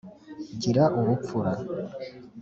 [0.61, 1.51] gira ubupfura